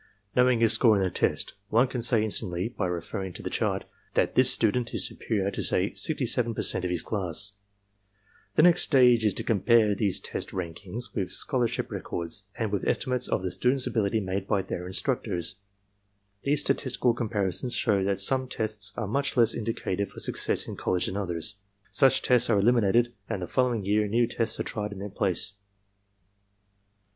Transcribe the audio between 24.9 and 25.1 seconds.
in their